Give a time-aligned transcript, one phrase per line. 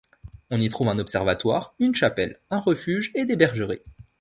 [0.49, 3.83] On y trouve un observatoire, une chapelle, un refuge et des bergeries.